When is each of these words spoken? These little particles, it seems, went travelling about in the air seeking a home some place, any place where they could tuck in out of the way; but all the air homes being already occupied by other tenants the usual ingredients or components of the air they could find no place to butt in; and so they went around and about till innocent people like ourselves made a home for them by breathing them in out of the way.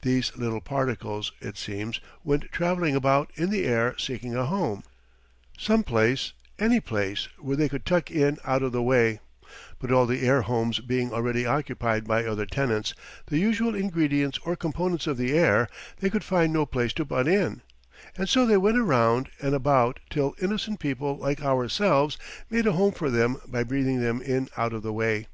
These 0.00 0.36
little 0.36 0.60
particles, 0.60 1.30
it 1.40 1.56
seems, 1.56 2.00
went 2.24 2.50
travelling 2.50 2.96
about 2.96 3.30
in 3.36 3.50
the 3.50 3.64
air 3.64 3.94
seeking 3.96 4.34
a 4.34 4.44
home 4.46 4.82
some 5.56 5.84
place, 5.84 6.32
any 6.58 6.80
place 6.80 7.28
where 7.38 7.56
they 7.56 7.68
could 7.68 7.86
tuck 7.86 8.10
in 8.10 8.38
out 8.44 8.64
of 8.64 8.72
the 8.72 8.82
way; 8.82 9.20
but 9.78 9.92
all 9.92 10.04
the 10.04 10.26
air 10.26 10.42
homes 10.42 10.80
being 10.80 11.12
already 11.12 11.46
occupied 11.46 12.08
by 12.08 12.24
other 12.24 12.44
tenants 12.44 12.92
the 13.26 13.38
usual 13.38 13.76
ingredients 13.76 14.40
or 14.44 14.56
components 14.56 15.06
of 15.06 15.16
the 15.16 15.32
air 15.32 15.68
they 16.00 16.10
could 16.10 16.24
find 16.24 16.52
no 16.52 16.66
place 16.66 16.92
to 16.94 17.04
butt 17.04 17.28
in; 17.28 17.62
and 18.18 18.28
so 18.28 18.44
they 18.44 18.56
went 18.56 18.78
around 18.78 19.28
and 19.40 19.54
about 19.54 20.00
till 20.10 20.34
innocent 20.42 20.80
people 20.80 21.16
like 21.16 21.40
ourselves 21.40 22.18
made 22.50 22.66
a 22.66 22.72
home 22.72 22.90
for 22.90 23.10
them 23.10 23.36
by 23.46 23.62
breathing 23.62 24.00
them 24.00 24.20
in 24.22 24.48
out 24.56 24.72
of 24.72 24.82
the 24.82 24.92
way. 24.92 25.28